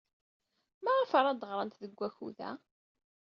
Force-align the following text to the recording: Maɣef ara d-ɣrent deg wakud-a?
Maɣef 0.83 1.11
ara 1.19 1.31
d-ɣrent 1.39 1.79
deg 1.83 1.93
wakud-a? 1.99 2.51